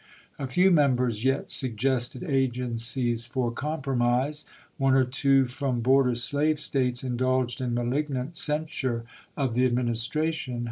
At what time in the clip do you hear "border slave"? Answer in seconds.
5.81-6.59